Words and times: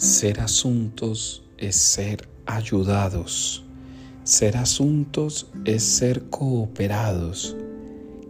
Ser 0.00 0.40
asuntos 0.40 1.42
es 1.58 1.76
ser 1.76 2.26
ayudados. 2.46 3.62
Ser 4.24 4.56
asuntos 4.56 5.48
es 5.66 5.82
ser 5.82 6.30
cooperados. 6.30 7.54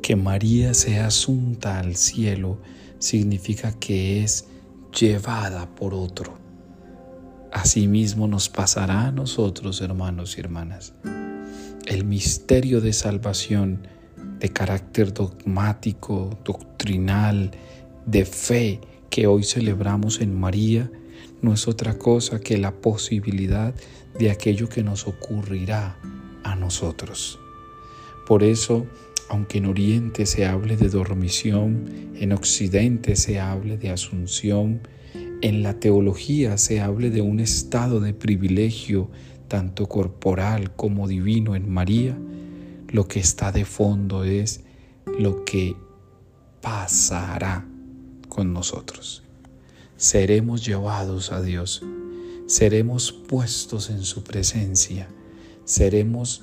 Que 0.03 0.17
María 0.17 0.75
sea 0.75 1.07
asunta 1.07 1.79
al 1.79 1.95
cielo 1.95 2.59
significa 2.99 3.71
que 3.79 4.25
es 4.25 4.49
llevada 4.99 5.73
por 5.77 5.95
otro. 5.95 6.35
Asimismo 7.53 8.27
nos 8.27 8.49
pasará 8.49 9.07
a 9.07 9.13
nosotros, 9.13 9.81
hermanos 9.81 10.37
y 10.37 10.41
hermanas. 10.41 10.93
El 11.87 12.05
misterio 12.05 12.81
de 12.81 12.93
salvación 12.93 13.87
de 14.41 14.49
carácter 14.49 15.15
dogmático, 15.15 16.37
doctrinal, 16.45 17.53
de 18.07 18.25
fe 18.25 18.81
que 19.09 19.29
hoy 19.29 19.45
celebramos 19.45 20.21
en 20.21 20.35
María 20.35 20.91
no 21.43 21.55
es 21.55 21.69
otra 21.69 21.99
cosa 21.99 22.41
que 22.41 22.59
la 22.59 22.73
posibilidad 22.73 23.75
de 24.19 24.31
aquello 24.31 24.69
que 24.69 24.83
nos 24.83 25.07
ocurrirá 25.07 25.97
a 26.43 26.55
nosotros. 26.55 27.39
Por 28.27 28.43
eso, 28.43 28.87
aunque 29.29 29.59
en 29.59 29.67
Oriente 29.67 30.27
se 30.27 30.47
hable 30.47 30.77
de 30.77 30.89
dormición, 30.89 32.13
en 32.15 32.33
Occidente 32.33 33.17
se 33.17 33.41
hable 33.41 33.79
de 33.79 33.91
asunción, 33.91 34.81
en 35.43 35.63
la 35.63 35.81
teología 35.81 36.59
se 36.59 36.81
hable 36.81 37.11
de 37.11 37.23
un 37.23 37.41
estado 37.41 38.01
de 38.01 38.13
privilegio 38.13 39.11
tanto 39.49 39.89
corporal 39.89 40.77
como 40.77 41.09
divino 41.09 41.57
en 41.57 41.71
María, 41.71 42.17
lo 42.89 43.09
que 43.09 43.21
está 43.21 43.51
de 43.51 43.65
fondo 43.65 44.25
es 44.25 44.65
lo 45.19 45.45
que 45.45 45.75
pasará 46.61 47.67
con 48.29 48.53
nosotros 48.53 49.25
seremos 50.01 50.65
llevados 50.65 51.31
a 51.31 51.43
Dios, 51.43 51.83
seremos 52.47 53.13
puestos 53.13 53.91
en 53.91 54.03
su 54.03 54.25
presencia, 54.25 55.11
seremos 55.67 56.43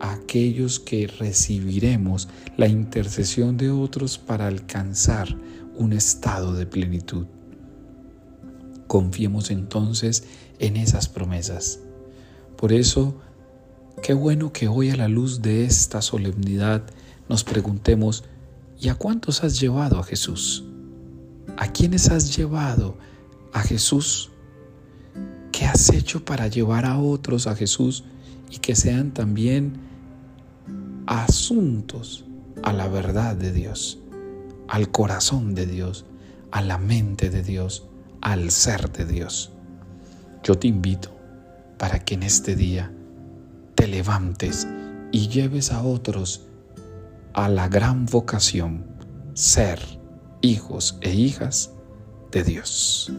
aquellos 0.00 0.78
que 0.80 1.06
recibiremos 1.06 2.28
la 2.58 2.68
intercesión 2.68 3.56
de 3.56 3.70
otros 3.70 4.18
para 4.18 4.48
alcanzar 4.48 5.34
un 5.78 5.94
estado 5.94 6.52
de 6.52 6.66
plenitud. 6.66 7.26
Confiemos 8.86 9.50
entonces 9.50 10.24
en 10.58 10.76
esas 10.76 11.08
promesas. 11.08 11.80
Por 12.58 12.70
eso, 12.70 13.18
qué 14.02 14.12
bueno 14.12 14.52
que 14.52 14.68
hoy 14.68 14.90
a 14.90 14.96
la 14.96 15.08
luz 15.08 15.40
de 15.40 15.64
esta 15.64 16.02
solemnidad 16.02 16.82
nos 17.30 17.44
preguntemos, 17.44 18.24
¿y 18.78 18.90
a 18.90 18.94
cuántos 18.94 19.42
has 19.42 19.58
llevado 19.58 19.98
a 19.98 20.04
Jesús? 20.04 20.66
¿A 21.56 21.68
quiénes 21.72 22.10
has 22.10 22.36
llevado 22.36 22.96
a 23.52 23.60
Jesús? 23.60 24.30
¿Qué 25.52 25.66
has 25.66 25.90
hecho 25.90 26.24
para 26.24 26.48
llevar 26.48 26.84
a 26.86 26.98
otros 26.98 27.46
a 27.46 27.54
Jesús 27.54 28.04
y 28.50 28.58
que 28.58 28.74
sean 28.74 29.12
también 29.12 29.74
asuntos 31.06 32.24
a 32.62 32.72
la 32.72 32.88
verdad 32.88 33.36
de 33.36 33.52
Dios, 33.52 33.98
al 34.68 34.90
corazón 34.90 35.54
de 35.54 35.66
Dios, 35.66 36.06
a 36.50 36.62
la 36.62 36.78
mente 36.78 37.30
de 37.30 37.42
Dios, 37.42 37.84
al 38.20 38.50
ser 38.50 38.90
de 38.92 39.04
Dios? 39.04 39.52
Yo 40.42 40.58
te 40.58 40.68
invito 40.68 41.10
para 41.78 41.98
que 42.04 42.14
en 42.14 42.22
este 42.22 42.56
día 42.56 42.92
te 43.74 43.86
levantes 43.86 44.66
y 45.12 45.28
lleves 45.28 45.72
a 45.72 45.82
otros 45.82 46.46
a 47.32 47.48
la 47.48 47.68
gran 47.68 48.06
vocación, 48.06 48.84
ser 49.34 49.99
hijos 50.40 50.98
e 51.00 51.10
hijas 51.10 51.72
de 52.30 52.44
Dios. 52.44 53.12